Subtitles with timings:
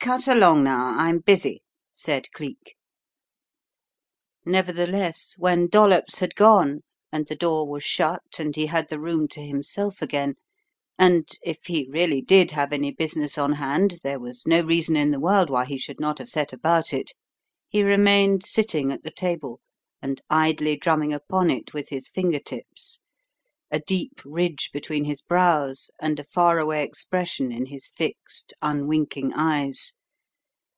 [0.00, 1.62] Cut along, now; I'm busy!"
[1.94, 2.76] said Cleek.
[4.44, 9.28] Nevertheless, when Dollops had gone and the door was shut and he had the room
[9.28, 10.34] to himself again,
[10.98, 15.10] and, if he really did have any business on hand, there was no reason in
[15.10, 17.12] the world why he should not have set about it,
[17.66, 19.58] he remained sitting at the table
[20.02, 23.00] and idly drumming upon it with his finger tips,
[23.70, 29.32] a deep ridge between his brows and a far away expression in his fixed, unwinking
[29.34, 29.94] eyes.